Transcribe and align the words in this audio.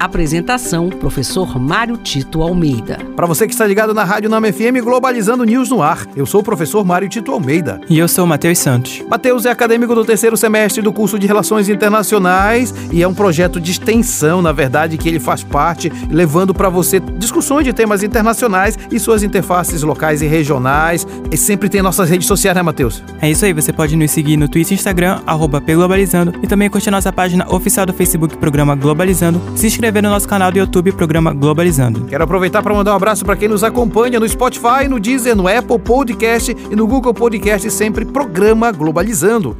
Apresentação: 0.00 0.88
Professor 0.88 1.60
Mário 1.60 1.98
Tito 1.98 2.40
Almeida. 2.40 2.98
Para 3.14 3.26
você 3.26 3.46
que 3.46 3.52
está 3.52 3.66
ligado 3.66 3.92
na 3.92 4.02
Rádio 4.02 4.30
Nama 4.30 4.50
FM 4.50 4.82
Globalizando 4.82 5.44
News 5.44 5.68
no 5.68 5.82
ar, 5.82 6.06
eu 6.16 6.24
sou 6.24 6.40
o 6.40 6.42
professor 6.42 6.82
Mário 6.86 7.06
Tito 7.06 7.30
Almeida. 7.30 7.78
E 7.86 7.98
eu 7.98 8.08
sou 8.08 8.24
o 8.24 8.26
Matheus 8.26 8.58
Santos. 8.58 9.02
Matheus 9.10 9.44
é 9.44 9.50
acadêmico 9.50 9.94
do 9.94 10.02
terceiro 10.02 10.38
semestre 10.38 10.80
do 10.80 10.90
curso 10.90 11.18
de 11.18 11.26
Relações 11.26 11.68
Internacionais 11.68 12.74
e 12.90 13.02
é 13.02 13.06
um 13.06 13.12
projeto 13.12 13.60
de 13.60 13.72
extensão, 13.72 14.40
na 14.40 14.52
verdade, 14.52 14.96
que 14.96 15.06
ele 15.06 15.20
faz 15.20 15.44
parte, 15.44 15.92
levando 16.08 16.54
para 16.54 16.70
você 16.70 16.98
discussões 16.98 17.66
de 17.66 17.74
temas 17.74 18.02
internacionais 18.02 18.78
e 18.90 18.98
suas 18.98 19.22
interfaces 19.22 19.82
locais 19.82 20.22
e 20.22 20.26
regionais. 20.26 21.06
E 21.30 21.36
sempre 21.36 21.68
tem 21.68 21.82
nossas 21.82 22.08
redes 22.08 22.26
sociais, 22.26 22.56
né, 22.56 22.62
Matheus? 22.62 23.02
É 23.20 23.30
isso 23.30 23.44
aí, 23.44 23.52
você 23.52 23.70
pode 23.70 23.94
nos 23.96 24.10
seguir 24.10 24.38
no 24.38 24.48
Twitter 24.48 24.72
e 24.72 24.76
Instagram, 24.76 25.20
arroba 25.26 25.60
pglobalizando, 25.60 26.32
e 26.42 26.46
também 26.46 26.70
curtir 26.70 26.90
nossa 26.90 27.12
página 27.12 27.46
oficial 27.54 27.84
do 27.84 27.92
Facebook, 27.92 28.38
Programa 28.38 28.74
Globalizando, 28.74 29.42
se 29.54 29.66
inscrever 29.66 29.89
inscrever 29.90 30.02
no 30.02 30.10
nosso 30.10 30.28
canal 30.28 30.52
do 30.52 30.58
YouTube, 30.58 30.92
programa 30.92 31.34
Globalizando. 31.34 32.04
Quero 32.04 32.22
aproveitar 32.22 32.62
para 32.62 32.72
mandar 32.72 32.92
um 32.92 32.96
abraço 32.96 33.24
para 33.24 33.34
quem 33.34 33.48
nos 33.48 33.64
acompanha 33.64 34.20
no 34.20 34.28
Spotify, 34.28 34.86
no 34.88 35.00
Deezer, 35.00 35.34
no 35.34 35.48
Apple 35.48 35.80
Podcast 35.80 36.56
e 36.70 36.76
no 36.76 36.86
Google 36.86 37.12
Podcast, 37.12 37.68
sempre 37.72 38.04
programa 38.04 38.70
Globalizando. 38.70 39.56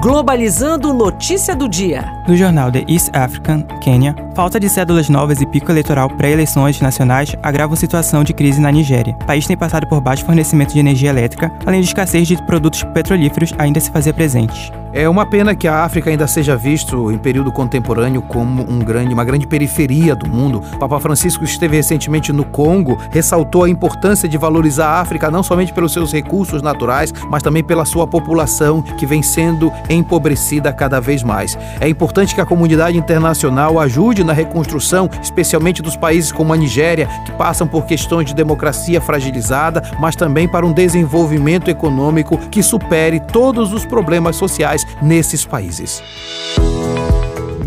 Globalizando 0.00 0.92
notícia 0.92 1.56
do 1.56 1.68
dia. 1.68 2.04
No 2.28 2.36
jornal 2.36 2.70
The 2.70 2.84
East 2.86 3.10
African, 3.12 3.62
Quênia, 3.82 4.14
falta 4.36 4.60
de 4.60 4.68
cédulas 4.68 5.08
novas 5.08 5.40
e 5.40 5.46
pico 5.46 5.72
eleitoral 5.72 6.08
pré-eleições 6.10 6.80
nacionais 6.80 7.34
agravam 7.42 7.74
situação 7.74 8.22
de 8.22 8.32
crise 8.32 8.60
na 8.60 8.70
Nigéria. 8.70 9.16
O 9.22 9.26
país 9.26 9.44
tem 9.44 9.56
passado 9.56 9.88
por 9.88 10.00
baixo 10.00 10.24
fornecimento 10.24 10.72
de 10.72 10.78
energia 10.78 11.10
elétrica, 11.10 11.50
além 11.66 11.80
de 11.80 11.88
escassez 11.88 12.28
de 12.28 12.40
produtos 12.46 12.84
petrolíferos 12.84 13.52
ainda 13.58 13.80
se 13.80 13.90
fazer 13.90 14.12
presentes. 14.12 14.70
É 14.96 15.06
uma 15.06 15.26
pena 15.26 15.54
que 15.54 15.68
a 15.68 15.84
África 15.84 16.08
ainda 16.08 16.26
seja 16.26 16.56
visto 16.56 17.12
em 17.12 17.18
período 17.18 17.52
contemporâneo 17.52 18.22
como 18.22 18.62
um 18.62 18.78
grande, 18.78 19.12
uma 19.12 19.26
grande 19.26 19.46
periferia 19.46 20.16
do 20.16 20.26
mundo. 20.26 20.62
O 20.72 20.78
Papa 20.78 20.98
Francisco 20.98 21.44
esteve 21.44 21.76
recentemente 21.76 22.32
no 22.32 22.46
Congo, 22.46 22.96
ressaltou 23.10 23.64
a 23.64 23.68
importância 23.68 24.26
de 24.26 24.38
valorizar 24.38 24.86
a 24.86 25.00
África 25.02 25.30
não 25.30 25.42
somente 25.42 25.70
pelos 25.70 25.92
seus 25.92 26.14
recursos 26.14 26.62
naturais, 26.62 27.12
mas 27.28 27.42
também 27.42 27.62
pela 27.62 27.84
sua 27.84 28.06
população 28.06 28.80
que 28.80 29.04
vem 29.04 29.22
sendo 29.22 29.70
empobrecida 29.90 30.72
cada 30.72 30.98
vez 30.98 31.22
mais. 31.22 31.58
É 31.78 31.86
importante 31.86 32.34
que 32.34 32.40
a 32.40 32.46
comunidade 32.46 32.96
internacional 32.96 33.78
ajude 33.78 34.24
na 34.24 34.32
reconstrução, 34.32 35.10
especialmente 35.22 35.82
dos 35.82 35.94
países 35.94 36.32
como 36.32 36.54
a 36.54 36.56
Nigéria, 36.56 37.06
que 37.26 37.32
passam 37.32 37.66
por 37.66 37.84
questões 37.84 38.28
de 38.28 38.34
democracia 38.34 38.98
fragilizada, 38.98 39.82
mas 40.00 40.16
também 40.16 40.48
para 40.48 40.64
um 40.64 40.72
desenvolvimento 40.72 41.68
econômico 41.68 42.38
que 42.50 42.62
supere 42.62 43.20
todos 43.20 43.74
os 43.74 43.84
problemas 43.84 44.36
sociais 44.36 44.85
nesses 45.02 45.44
países. 45.44 46.02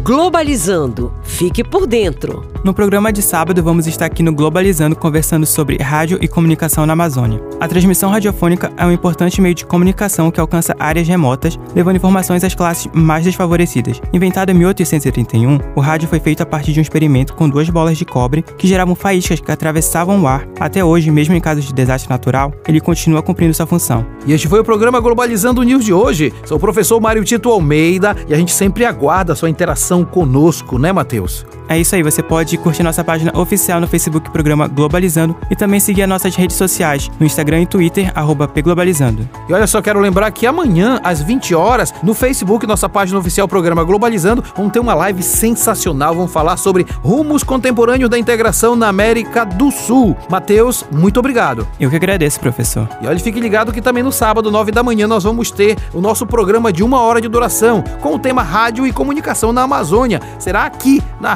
Globalizando. 0.03 1.13
Fique 1.23 1.63
por 1.63 1.85
dentro. 1.85 2.51
No 2.61 2.73
programa 2.73 3.13
de 3.13 3.21
sábado, 3.21 3.63
vamos 3.63 3.87
estar 3.87 4.05
aqui 4.05 4.21
no 4.21 4.33
Globalizando 4.33 4.93
conversando 4.93 5.45
sobre 5.45 5.77
rádio 5.77 6.17
e 6.21 6.27
comunicação 6.27 6.85
na 6.85 6.91
Amazônia. 6.91 7.41
A 7.57 7.69
transmissão 7.69 8.09
radiofônica 8.09 8.69
é 8.75 8.85
um 8.85 8.91
importante 8.91 9.39
meio 9.39 9.55
de 9.55 9.65
comunicação 9.65 10.29
que 10.29 10.41
alcança 10.41 10.75
áreas 10.77 11.07
remotas, 11.07 11.57
levando 11.73 11.95
informações 11.95 12.43
às 12.43 12.53
classes 12.53 12.91
mais 12.93 13.23
desfavorecidas. 13.23 14.01
Inventado 14.11 14.49
em 14.49 14.55
1831, 14.55 15.57
o 15.73 15.79
rádio 15.79 16.09
foi 16.09 16.19
feito 16.19 16.43
a 16.43 16.45
partir 16.45 16.73
de 16.73 16.79
um 16.79 16.81
experimento 16.81 17.33
com 17.33 17.47
duas 17.47 17.69
bolas 17.69 17.97
de 17.97 18.03
cobre 18.03 18.41
que 18.41 18.67
geravam 18.67 18.93
faíscas 18.93 19.39
que 19.39 19.51
atravessavam 19.51 20.21
o 20.21 20.27
ar. 20.27 20.45
Até 20.59 20.83
hoje, 20.83 21.09
mesmo 21.11 21.33
em 21.35 21.39
casos 21.39 21.63
de 21.63 21.73
desastre 21.73 22.09
natural, 22.09 22.51
ele 22.67 22.81
continua 22.81 23.23
cumprindo 23.23 23.53
sua 23.53 23.67
função. 23.67 24.05
E 24.25 24.33
este 24.33 24.49
foi 24.49 24.59
o 24.59 24.65
programa 24.65 24.99
Globalizando 24.99 25.63
News 25.63 25.85
de 25.85 25.93
hoje. 25.93 26.33
Sou 26.43 26.57
o 26.57 26.59
professor 26.59 26.99
Mário 26.99 27.23
Tito 27.23 27.49
Almeida 27.49 28.17
e 28.27 28.33
a 28.33 28.37
gente 28.37 28.51
sempre 28.51 28.83
aguarda 28.83 29.31
a 29.31 29.35
sua 29.35 29.49
interação 29.49 30.03
conosco, 30.03 30.77
né, 30.77 30.91
Matheus? 30.91 31.45
É 31.69 31.77
isso 31.77 31.93
aí, 31.93 32.01
você 32.01 32.23
pode 32.23 32.57
curtir 32.57 32.81
nossa 32.81 33.03
página 33.03 33.31
oficial 33.37 33.79
no 33.79 33.87
Facebook 33.87 34.31
Programa 34.31 34.67
Globalizando 34.67 35.35
e 35.51 35.55
também 35.55 35.79
seguir 35.79 36.01
as 36.01 36.09
nossas 36.09 36.35
redes 36.35 36.57
sociais 36.57 37.11
no 37.19 37.27
Instagram 37.27 37.61
e 37.61 37.67
Twitter, 37.67 38.11
arroba 38.15 38.47
pglobalizando. 38.47 39.29
E 39.47 39.53
olha 39.53 39.67
só, 39.67 39.79
quero 39.79 39.99
lembrar 39.99 40.31
que 40.31 40.47
amanhã, 40.47 40.99
às 41.03 41.21
20 41.21 41.53
horas, 41.53 41.93
no 42.01 42.15
Facebook, 42.15 42.65
nossa 42.65 42.89
página 42.89 43.19
oficial 43.19 43.47
Programa 43.47 43.83
Globalizando, 43.83 44.43
vamos 44.55 44.71
ter 44.71 44.79
uma 44.79 44.95
live 44.95 45.21
sensacional, 45.21 46.15
vamos 46.15 46.33
falar 46.33 46.57
sobre 46.57 46.87
rumos 47.03 47.43
contemporâneos 47.43 48.09
da 48.09 48.17
integração 48.17 48.75
na 48.75 48.87
América 48.87 49.45
do 49.45 49.69
Sul. 49.69 50.17
Matheus, 50.27 50.83
muito 50.91 51.19
obrigado. 51.19 51.67
Eu 51.79 51.91
que 51.91 51.95
agradeço, 51.97 52.39
professor. 52.39 52.89
E 52.99 53.05
olha, 53.05 53.19
fique 53.19 53.39
ligado 53.39 53.71
que 53.71 53.79
também 53.79 54.01
no 54.01 54.11
sábado, 54.11 54.49
9 54.49 54.71
da 54.71 54.81
manhã, 54.81 55.07
nós 55.07 55.23
vamos 55.23 55.51
ter 55.51 55.77
o 55.93 56.01
nosso 56.01 56.25
programa 56.25 56.73
de 56.73 56.81
uma 56.83 56.99
hora 57.01 57.21
de 57.21 57.27
duração, 57.27 57.83
com 58.01 58.15
o 58.15 58.19
tema 58.19 58.41
Rádio 58.41 58.87
e 58.87 58.91
Comunicação 58.91 59.53
na 59.53 59.61
Amazônia. 59.61 60.19
Será 60.39 60.65
aqui, 60.65 60.99
na 61.21 61.35